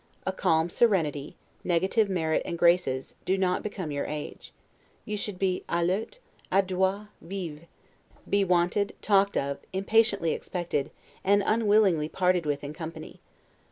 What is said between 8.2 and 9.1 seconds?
be wanted,